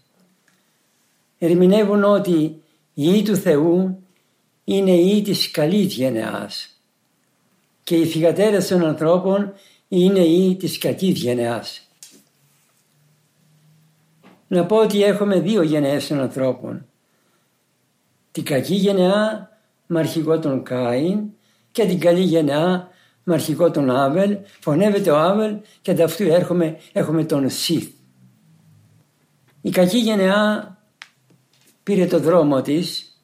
ερμηνεύουν 1.39 2.05
ότι 2.05 2.63
η 2.95 3.19
Υ 3.19 3.23
του 3.25 3.37
Θεού 3.37 4.03
είναι 4.65 4.91
η 4.91 5.17
Υ 5.17 5.23
της 5.23 5.51
καλής 5.51 5.95
γενεάς 5.95 6.81
και 7.91 7.97
οι 7.97 8.07
θυγατέρες 8.07 8.69
των 8.69 8.85
ανθρώπων 8.85 9.53
είναι 9.89 10.19
η 10.19 10.51
Υ 10.51 10.57
της 10.57 10.79
κακής 10.79 11.19
γενεάς. 11.19 11.89
Να 14.47 14.67
πω 14.67 14.77
ότι 14.77 15.03
έχουμε 15.03 15.41
δύο 15.41 15.63
γενναίες 15.63 16.07
των 16.07 16.21
ανθρώπων. 16.21 16.87
Την 18.31 18.45
κακή 18.45 18.75
γενεά 18.75 19.51
με 19.87 19.99
αρχηγό 19.99 20.39
τον 20.39 20.63
Κάιν 20.63 21.21
και 21.73 21.87
την 21.87 22.01
καλή 22.01 22.23
γενεά 22.23 22.89
με 23.25 23.35
αρχηγό 23.35 23.71
τον 23.71 23.91
Άβελ. 23.91 24.39
Φωνεύεται 24.61 25.11
ο 25.11 25.19
Άβελ 25.19 25.57
και 25.83 25.91
ανταυτού 25.91 26.23
έχουμε, 26.23 26.79
έχουμε 26.93 27.25
τον 27.25 27.51
Σιθ. 27.51 27.89
Η 29.63 29.71
κακή 29.71 29.99
γενεά 29.99 30.79
πήρε 31.83 32.07
το 32.07 32.19
δρόμο 32.19 32.63
της, 32.63 33.19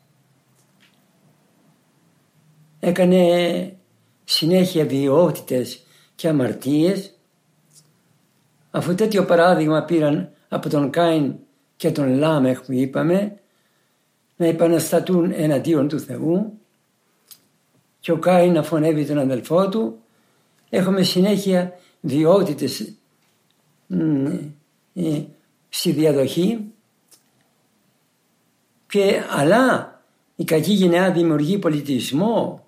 έκανε 2.80 3.76
συνέχεια 4.24 4.86
βιαιότητες 4.86 5.82
και 6.14 6.28
αμαρτίες. 6.28 7.14
Αφού 8.70 8.94
τέτοιο 8.94 9.24
παράδειγμα 9.24 9.82
πήραν 9.84 10.30
από 10.48 10.68
τον 10.68 10.90
Κάιν 10.90 11.34
και 11.76 11.90
τον 11.90 12.18
Λάμεχ 12.18 12.60
που 12.60 12.72
είπαμε 12.72 13.38
να 14.36 14.46
επαναστατούν 14.46 15.32
εναντίον 15.34 15.88
του 15.88 16.00
Θεού. 16.00 16.58
Και 18.00 18.12
ο 18.12 18.18
Κάιν 18.18 18.52
να 18.52 18.62
φωνεύει 18.62 19.06
τον 19.06 19.18
αδελφό 19.18 19.68
του. 19.68 19.98
Έχουμε 20.70 21.02
συνέχεια 21.02 21.78
βιότητες 22.00 22.92
ε, 24.94 25.22
στη 25.76 25.92
διαδοχή 25.92 26.72
και 28.88 29.22
αλλά 29.30 30.00
η 30.36 30.44
κακή 30.44 30.72
γενεά 30.72 31.12
δημιουργεί 31.12 31.58
πολιτισμό, 31.58 32.66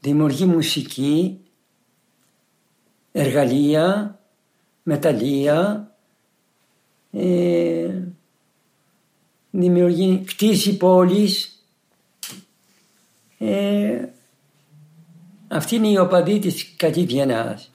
δημιουργεί 0.00 0.44
μουσική, 0.44 1.40
εργαλεία, 3.12 4.18
μεταλλεία, 4.82 5.90
ε, 7.10 8.02
δημιουργεί 9.50 10.22
κτίση 10.26 10.76
πόλης. 10.76 11.64
Ε, 13.38 14.08
αυτή 15.48 15.76
είναι 15.76 15.88
η 15.88 15.96
οπαδή 15.96 16.38
της 16.38 16.74
κακής 16.76 17.04
γενεάς. 17.04 17.72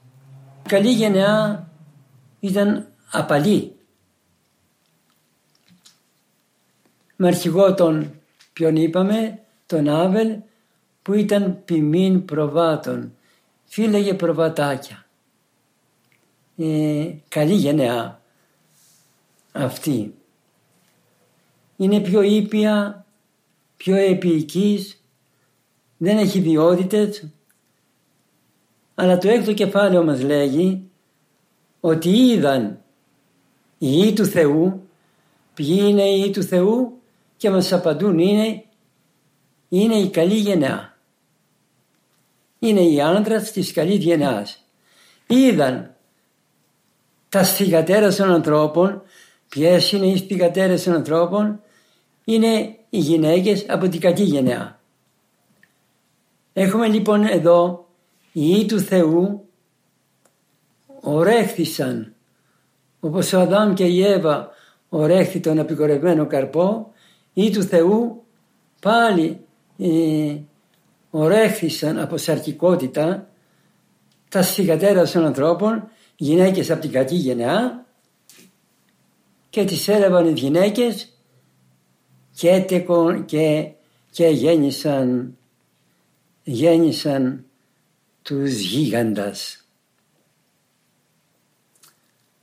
Η 0.65 0.69
καλή 0.69 0.91
γενεά 0.91 1.69
ήταν 2.39 2.87
απαλή. 3.11 3.73
Με 7.21 7.27
αρχηγό 7.27 7.73
τον 7.73 8.11
ποιον 8.53 8.75
είπαμε, 8.75 9.39
τον 9.65 9.89
Άβελ 9.89 10.37
που 11.01 11.13
ήταν 11.13 11.61
ποιμήν 11.65 12.25
προβάτων. 12.25 13.13
Φύλεγε 13.65 14.13
προβατάκια. 14.13 15.05
Ε, 16.57 17.11
καλή 17.27 17.53
γενεά 17.53 18.21
αυτή. 19.51 20.13
Είναι 21.77 21.99
πιο 21.99 22.21
ήπια, 22.21 23.05
πιο 23.77 23.95
επίοικης, 23.95 25.03
δεν 25.97 26.17
έχει 26.17 26.41
βιότητες, 26.41 27.27
αλλά 28.95 29.17
το 29.17 29.29
έκτο 29.29 29.53
κεφάλαιο 29.53 30.03
μας 30.03 30.21
λέγει 30.21 30.89
ότι 31.79 32.09
είδαν 32.09 32.81
οι 33.77 33.87
Υιοί 33.91 34.13
του 34.13 34.25
Θεού, 34.25 34.87
ποιοι 35.53 35.77
είναι 35.81 36.03
οι 36.03 36.21
Υιοί 36.21 36.31
του 36.31 36.43
Θεού; 36.43 36.98
Και 37.39 37.49
μας 37.49 37.73
απαντούν 37.73 38.19
είναι, 38.19 38.63
είναι 39.69 39.95
η 39.95 40.09
καλή 40.09 40.35
γενιά. 40.35 40.97
Είναι 42.59 42.81
οι 42.81 43.01
άντρας 43.01 43.51
της 43.51 43.71
καλής 43.71 43.97
γενιάς. 43.97 44.65
Είδαν 45.27 45.95
τα 47.29 47.43
θυγατέρα 47.43 48.15
των 48.15 48.31
ανθρώπων 48.31 49.03
Ποιες 49.49 49.91
είναι 49.91 50.05
οι 50.05 50.17
θυγατέρε 50.17 50.75
των 50.75 50.93
ανθρώπων, 50.93 51.61
είναι 52.23 52.75
οι 52.89 52.97
γυναίκες 52.97 53.65
από 53.69 53.87
την 53.87 53.99
κακή 53.99 54.23
γενιά. 54.23 54.79
Έχουμε 56.53 56.87
λοιπόν 56.87 57.25
εδώ 57.25 57.87
οι 58.31 58.41
Υιοί 58.41 58.65
του 58.65 58.79
Θεού 58.79 59.49
ορέχθησαν 61.01 62.13
όπως 62.99 63.33
ο 63.33 63.39
Αδάμ 63.39 63.73
και 63.73 63.85
η 63.85 64.03
Εύα 64.05 64.49
ορέχθη 64.89 65.39
τον 65.39 65.59
απεικορευμένο 65.59 66.27
καρπό 66.27 66.91
οι 67.33 67.41
Υιοί 67.41 67.51
του 67.51 67.63
Θεού 67.63 68.23
πάλι 68.81 69.39
ε, 69.77 70.35
ορέχθησαν 71.09 71.99
από 71.99 72.17
σαρκικότητα 72.17 73.29
τα 74.29 74.43
θυγατέρα 74.43 75.11
των 75.11 75.25
ανθρώπων 75.25 75.89
γυναίκες 76.15 76.71
από 76.71 76.81
την 76.81 76.91
κακή 76.91 77.15
γενιά 77.15 77.85
και 79.49 79.65
τις 79.65 79.87
έλαβαν 79.87 80.27
οι 80.27 80.31
γυναίκες 80.31 81.13
και, 82.35 82.65
και, 83.25 83.71
και 84.11 84.27
γέννησαν, 84.27 85.37
γέννησαν 86.43 87.45
τους 88.21 88.59
γίγαντας. 88.59 89.63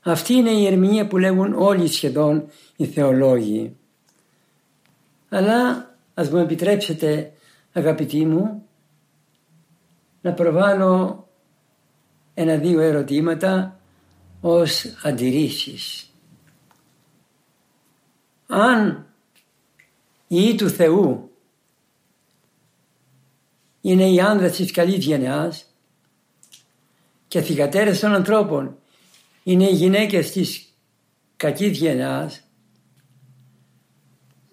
Αυτή 0.00 0.34
είναι 0.34 0.50
η 0.50 0.66
ερμηνεία 0.66 1.06
που 1.06 1.18
λέγουν 1.18 1.52
όλοι 1.52 1.88
σχεδόν 1.88 2.48
οι 2.76 2.86
θεολόγοι. 2.86 3.76
Αλλά 5.28 5.90
ας 6.14 6.30
μου 6.30 6.38
επιτρέψετε 6.38 7.32
αγαπητοί 7.72 8.26
μου 8.26 8.66
να 10.20 10.32
προβάλλω 10.32 11.28
ένα-δύο 12.34 12.80
ερωτήματα 12.80 13.80
ως 14.40 14.84
αντιρρήσεις. 15.02 16.10
Αν 18.46 19.06
η 20.28 20.54
του 20.54 20.68
Θεού 20.68 21.30
είναι 23.80 24.10
οι 24.10 24.20
άνδρες 24.20 24.56
της 24.56 24.70
καλής 24.70 25.04
γενεάς 25.04 25.74
και 27.28 27.40
θυγατέρες 27.40 28.00
των 28.00 28.14
ανθρώπων 28.14 28.76
είναι 29.42 29.64
οι 29.64 29.74
γυναίκες 29.74 30.30
της 30.30 30.74
κακής 31.36 31.78
γενεάς 31.78 32.45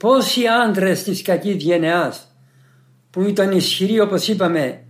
πόσοι 0.04 0.48
άντρες 0.48 1.04
της 1.04 1.22
κακής 1.22 1.64
γενεάς 1.64 2.36
που 3.10 3.22
ήταν 3.22 3.52
ισχυροί 3.52 4.00
όπως 4.00 4.28
είπαμε 4.28 4.86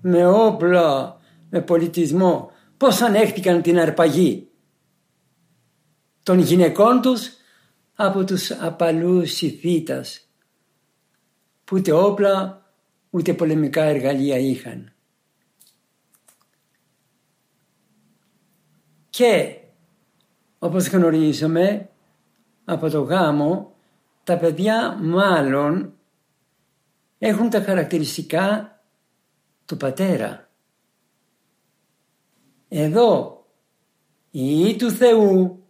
με 0.00 0.26
όπλα, 0.26 1.20
με 1.50 1.60
πολιτισμό 1.60 2.50
πώς 2.76 3.00
ανέχτηκαν 3.00 3.62
την 3.62 3.78
αρπαγή 3.78 4.48
των 6.22 6.38
γυναικών 6.38 7.00
τους 7.00 7.30
από 7.94 8.24
τους 8.24 8.50
απαλούς 8.50 9.42
Ιθίτας 9.42 10.28
που 11.64 11.76
ούτε 11.76 11.92
όπλα 11.92 12.66
ούτε 13.10 13.34
πολεμικά 13.34 13.82
εργαλεία 13.82 14.38
είχαν. 14.38 14.92
Και 19.10 19.56
όπως 20.58 20.88
γνωρίζουμε 20.88 21.90
από 22.64 22.90
το 22.90 23.00
γάμο 23.00 23.71
τα 24.24 24.38
παιδιά 24.38 24.98
μάλλον 25.00 25.94
έχουν 27.18 27.50
τα 27.50 27.60
χαρακτηριστικά 27.60 28.80
του 29.64 29.76
πατέρα. 29.76 30.50
Εδώ 32.68 33.44
η 34.30 34.76
του 34.76 34.90
Θεού 34.90 35.64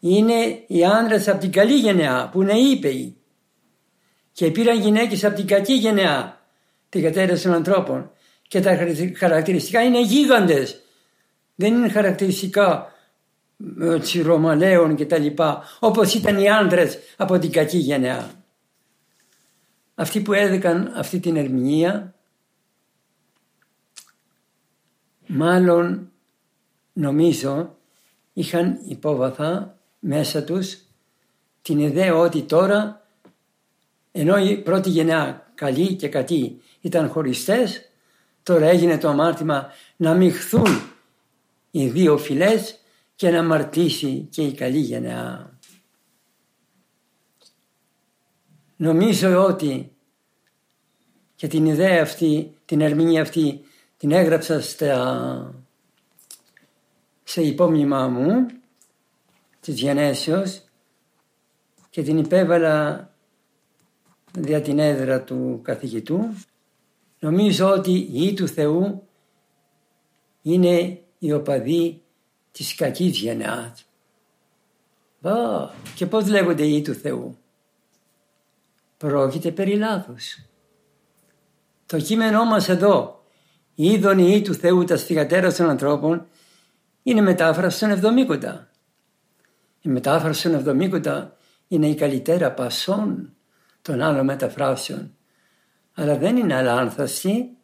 είναι 0.00 0.64
οι 0.66 0.84
άνδρες 0.84 1.28
από 1.28 1.40
την 1.40 1.52
καλή 1.52 1.74
γενεά 1.74 2.28
που 2.32 2.42
είναι 2.42 2.58
ήπαιοι 2.58 3.16
και 4.32 4.50
πήραν 4.50 4.80
γυναίκες 4.80 5.24
από 5.24 5.36
την 5.36 5.46
κακή 5.46 5.72
γενεά 5.72 6.40
την 6.88 7.02
κατέρευση 7.02 7.44
των 7.44 7.52
ανθρώπων. 7.52 8.10
Και 8.48 8.60
τα 8.60 8.76
χαρακτηριστικά 9.16 9.82
είναι 9.82 10.00
γίγαντες. 10.00 10.82
Δεν 11.54 11.74
είναι 11.74 11.88
χαρακτηριστικά 11.88 12.91
έτσι, 13.80 14.22
Ρωμαλαίων 14.22 14.94
και 14.94 15.06
τα 15.06 15.18
λοιπά 15.18 15.62
όπως 15.80 16.14
ήταν 16.14 16.38
οι 16.38 16.48
άνδρες 16.48 16.98
από 17.16 17.38
την 17.38 17.50
κακή 17.50 17.78
γενεά. 17.78 18.30
Αυτοί 19.94 20.20
που 20.20 20.32
έδεκαν 20.32 20.92
αυτή 20.96 21.20
την 21.20 21.36
ερμηνεία 21.36 22.14
μάλλον 25.26 26.10
νομίζω 26.92 27.76
είχαν 28.32 28.78
υπόβαθα 28.88 29.78
μέσα 29.98 30.44
τους 30.44 30.78
την 31.62 31.78
ιδέα 31.78 32.16
ότι 32.16 32.42
τώρα 32.42 33.06
ενώ 34.12 34.38
η 34.38 34.56
πρώτη 34.56 34.88
γενιά 34.90 35.52
καλή 35.54 35.94
και 35.94 36.08
κατή 36.08 36.60
ήταν 36.80 37.08
χωριστές 37.08 37.90
τώρα 38.42 38.66
έγινε 38.66 38.98
το 38.98 39.08
αμάρτημα 39.08 39.72
να 39.96 40.14
μειχθούν 40.14 40.82
οι 41.70 41.88
δύο 41.88 42.18
φυλές 42.18 42.81
και 43.22 43.30
να 43.30 43.42
μαρτήσει 43.42 44.26
και 44.30 44.42
η 44.42 44.52
καλή 44.52 44.78
γενιά. 44.78 45.58
Νομίζω 48.76 49.44
ότι 49.44 49.92
και 51.34 51.46
την 51.46 51.66
ιδέα 51.66 52.02
αυτή, 52.02 52.54
την 52.64 52.80
ερμηνεία 52.80 53.22
αυτή 53.22 53.60
την 53.96 54.10
έγραψα 54.12 54.60
στα, 54.60 55.54
σε 57.22 57.42
υπόμνημά 57.42 58.08
μου 58.08 58.46
της 59.60 59.80
γενέσεως 59.80 60.64
και 61.90 62.02
την 62.02 62.18
υπέβαλα 62.18 63.10
δια 64.38 64.60
την 64.60 64.78
έδρα 64.78 65.22
του 65.22 65.60
καθηγητού. 65.62 66.34
Νομίζω 67.18 67.70
ότι 67.70 67.92
η 67.92 68.26
Υ 68.26 68.34
του 68.34 68.48
Θεού 68.48 69.08
είναι 70.42 71.02
η 71.18 71.32
οπαδή 71.32 72.02
της 72.52 72.74
κακής 72.74 73.18
γενεάς. 73.18 73.84
και 75.94 76.06
πώς 76.06 76.28
λέγονται 76.28 76.64
οι 76.64 76.76
Υ 76.76 76.82
του 76.82 76.94
Θεού; 76.94 77.36
Πρόκειται 78.96 79.50
περί 79.50 79.76
λάθους. 79.76 80.38
Το 81.86 82.00
κείμενό 82.00 82.44
μας 82.44 82.68
εδώ, 82.68 83.24
η 83.74 83.90
είδονη 83.90 84.34
Υ 84.34 84.42
του 84.42 84.54
Θεού 84.54 84.84
τα 84.84 84.96
στιγατέρα 84.96 85.52
των 85.52 85.68
ανθρώπων, 85.68 86.26
είναι 87.02 87.20
μετάφραση 87.20 87.80
των 87.80 87.90
Εβδομήκοντα. 87.90 88.70
Η 89.80 89.88
μετάφραση 89.88 90.42
των 90.42 90.54
Εβδομήκοντα 90.54 91.36
είναι 91.68 91.86
η 91.86 91.94
καλύτερα 91.94 92.52
πασών 92.52 93.34
των 93.82 94.02
άλλων 94.02 94.24
μεταφράσεων. 94.24 95.14
Αλλά 95.94 96.16
δεν 96.16 96.36
είναι 96.36 96.54
αλάνθαστη. 96.54 97.56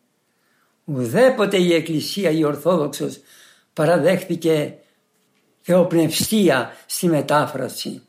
Ουδέποτε 0.85 1.57
η 1.57 1.74
Εκκλησία 1.74 2.31
η 2.31 2.44
Ορθόδοξος 2.44 3.20
παραδέχθηκε 3.79 4.79
θεοπνευστία 5.61 6.71
στη 6.87 7.07
μετάφραση. 7.07 8.03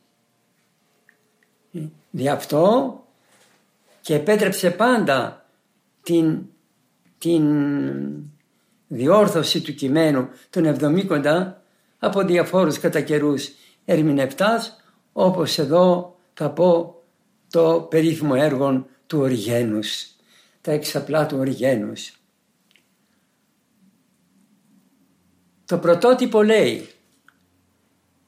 Δι' 2.10 2.28
αυτό 2.28 2.94
και 4.00 4.14
επέτρεψε 4.14 4.70
πάντα 4.70 5.46
την, 6.02 6.42
την 7.18 7.44
διόρθωση 8.86 9.60
του 9.60 9.74
κειμένου 9.74 10.28
των 10.50 10.64
εβδομήκοντα 10.64 11.62
από 11.98 12.22
διαφόρους 12.22 12.78
κατά 12.78 13.00
καιρούς 13.00 13.48
ερμηνευτάς 13.84 14.82
όπως 15.12 15.58
εδώ 15.58 16.16
θα 16.34 16.50
πω 16.50 16.94
το 17.50 17.86
περίφημο 17.90 18.34
έργο 18.36 18.86
του 19.06 19.18
Οριγένους, 19.18 20.06
τα 20.60 20.72
εξαπλά 20.72 21.26
του 21.26 21.36
Οριγένους. 21.38 22.19
Το 25.70 25.78
πρωτότυπο 25.78 26.42
λέει 26.42 26.88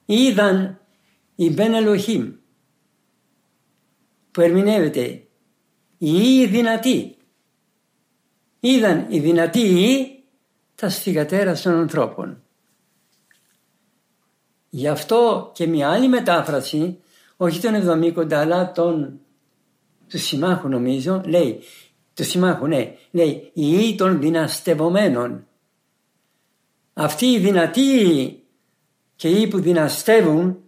είδαν 0.07 0.81
η 1.35 1.51
Μπεν 1.51 1.75
Ελοχήμ 1.75 2.33
που 4.31 4.41
ερμηνεύεται 4.41 5.27
η 5.99 6.47
δυνατή. 6.47 7.17
Είδαν 8.61 9.07
οι 9.09 9.19
δυνατοί 9.19 10.25
τα 10.75 10.89
στιγατέρα 10.89 11.55
των 11.55 11.73
ανθρώπων. 11.73 12.43
Γι' 14.69 14.89
αυτό 14.89 15.51
και 15.55 15.67
μια 15.67 15.91
άλλη 15.91 16.09
μετάφραση, 16.09 16.99
όχι 17.37 17.61
τον 17.61 18.03
70 18.25 18.33
αλλά 18.33 18.73
τον 18.73 19.21
του 20.09 20.19
συμμάχου 20.19 20.69
νομίζω, 20.69 21.23
λέει, 21.27 21.63
του 22.15 22.25
συμμάχου 22.25 22.67
ναι, 22.67 22.95
λέει 23.11 23.51
η 23.55 23.95
των 23.95 24.21
δυναστευομένων. 24.21 25.47
Αυτοί 26.93 27.27
οι 27.27 27.39
δυνατοί 27.39 28.43
και 29.17 29.29
οι 29.29 29.49
που 29.49 29.61
δυναστεύουν 29.61 30.63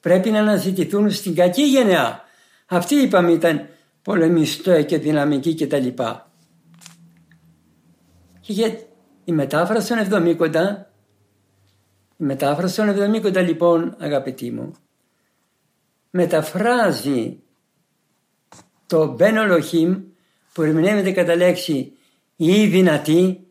πρέπει 0.00 0.30
να 0.30 0.38
αναζητηθούν 0.38 1.10
στην 1.10 1.34
κακή 1.34 1.62
γενεά. 1.62 2.22
Αυτοί 2.66 2.94
είπαμε 2.94 3.32
ήταν 3.32 3.68
πολεμιστέ 4.02 4.82
και 4.82 4.98
δυναμική 4.98 5.54
κτλ. 5.54 5.86
Και 8.40 8.52
για 8.52 8.78
η 9.24 9.32
μετάφραση 9.32 9.88
των 9.88 9.98
εβδομήκοντα, 9.98 10.92
η 12.16 12.24
μετάφραση 12.24 12.76
των 12.76 12.88
εβδομήκοντα 12.88 13.40
λοιπόν 13.40 13.96
αγαπητοί 13.98 14.50
μου, 14.50 14.72
μεταφράζει 16.10 17.38
το 18.86 19.12
Μπεν 19.12 19.36
Ολοχήμ 19.36 20.02
που 20.52 20.62
ερμηνεύεται 20.62 21.12
κατά 21.12 21.36
λέξη 21.36 21.92
ή 22.36 22.66
δυνατή 22.66 23.49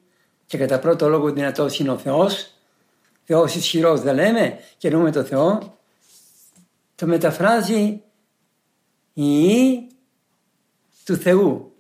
και 0.50 0.58
κατά 0.58 0.80
πρώτο 0.80 1.08
λόγο 1.08 1.32
δυνατός 1.32 1.80
είναι 1.80 1.92
ο 1.92 1.98
Θεός, 1.98 2.54
Θεός 3.24 3.56
ισχυρός 3.56 4.02
δεν 4.02 4.16
λέμε 4.16 4.60
και 4.78 4.88
εννοούμε 4.88 5.12
το 5.12 5.24
Θεό, 5.24 5.78
το 6.96 7.08
μεταφράζει 7.08 8.02
η 9.14 9.88
του 11.06 11.16
Θεού. 11.16 11.74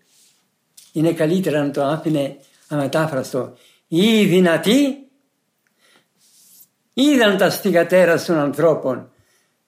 Είναι 0.91 1.13
καλύτερα 1.13 1.65
να 1.65 1.71
το 1.71 1.83
άφηνε 1.83 2.37
αμετάφραστο. 2.67 3.57
Η 3.87 4.25
δυνατή 4.25 5.07
είδαν 6.93 7.37
τα 7.37 7.49
στιγατέρας 7.49 8.25
των 8.25 8.37
ανθρώπων, 8.37 9.11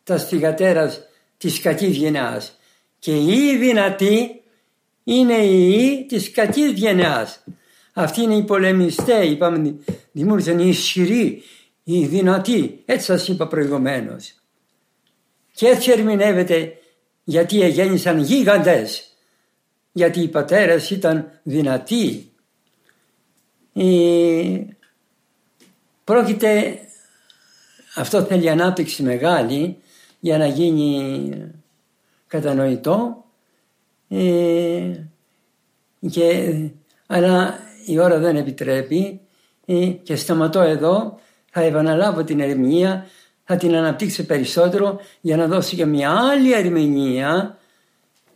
τα 0.03 0.17
στιγατέρας 0.17 1.01
της 1.37 1.61
κακής 1.61 1.95
γενιάς 1.95 2.57
και 2.99 3.17
η 3.17 3.57
δυνατή 3.57 4.41
είναι 5.03 5.37
η 5.37 5.73
ή 5.73 6.05
της 6.05 6.31
κακής 6.31 6.71
γενιάς. 6.71 7.43
Αυτοί 7.93 8.21
είναι 8.21 8.35
οι 8.35 8.43
πολεμιστέ, 8.43 9.25
είπαμε, 9.25 9.75
δημιούργησαν 10.11 10.59
οι 10.59 10.67
ισχυροί, 10.67 11.43
οι 11.83 12.05
δυνατοί. 12.05 12.81
Έτσι 12.85 13.05
σας 13.05 13.27
είπα 13.27 13.47
προηγουμένως. 13.47 14.33
Και 15.51 15.67
έτσι 15.67 15.91
ερμηνεύεται 15.91 16.77
γιατί 17.23 17.61
εγέννησαν 17.61 18.19
γίγαντες. 18.19 19.15
Γιατί 19.91 20.19
οι 20.19 20.27
πατέρες 20.27 20.89
ήταν 20.89 21.39
δυνατοί. 21.43 22.31
Ε, 23.73 24.59
πρόκειται, 26.03 26.79
αυτό 27.95 28.23
θέλει 28.23 28.49
ανάπτυξη 28.49 29.03
μεγάλη 29.03 29.77
για 30.19 30.37
να 30.37 30.45
γίνει 30.45 31.31
κατανοητό 32.27 33.25
ε, 34.07 34.91
και, 36.09 36.53
αλλά 37.07 37.59
η 37.85 37.99
ώρα 37.99 38.19
δεν 38.19 38.35
επιτρέπει. 38.35 39.19
Ε, 39.65 39.85
και 39.85 40.15
σταματώ 40.15 40.59
εδώ. 40.61 41.19
Θα 41.51 41.61
επαναλάβω 41.61 42.23
την 42.23 42.39
ερμηνεία. 42.39 43.07
Θα 43.43 43.55
την 43.55 43.75
αναπτύξω 43.75 44.23
περισσότερο 44.23 44.99
για 45.21 45.37
να 45.37 45.47
δώσω 45.47 45.75
και 45.75 45.85
μια 45.85 46.11
άλλη 46.11 46.53
ερμηνεία 46.53 47.57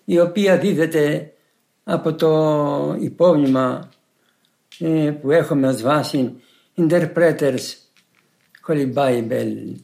η 0.05 0.19
οποία 0.19 0.57
δίδεται 0.57 1.33
από 1.83 2.13
το 2.13 2.95
υπόμνημα 2.99 3.89
ε, 4.79 5.11
που 5.21 5.31
έχουμε 5.31 5.67
ως 5.67 5.81
βάση 5.81 6.41
Interpreters 6.77 7.73
Holy 8.67 8.93
Bible 8.93 9.75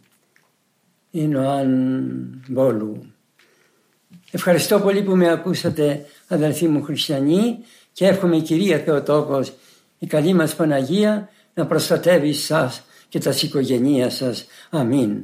είναι 1.12 1.38
ο 1.38 1.50
Αν 1.50 2.43
Μπόλου. 2.47 3.13
Ευχαριστώ 4.32 4.80
πολύ 4.80 5.04
που 5.04 5.15
με 5.15 5.32
ακούσατε 5.32 6.06
αδελφοί 6.28 6.67
μου 6.67 6.84
χριστιανοί 6.84 7.58
και 7.93 8.08
εύχομαι 8.08 8.36
η 8.36 8.41
Κυρία 8.41 8.77
Θεοτόκος 8.77 9.54
η 9.99 10.08
καλή 10.08 10.34
μας 10.34 10.56
Παναγία 10.56 11.30
να 11.54 11.65
προστατεύει 11.65 12.34
σας 12.34 12.84
και 13.10 13.19
τας 13.19 13.43
οικογένειας 13.43 14.15
σας. 14.15 14.45
Αμήν. 14.69 15.23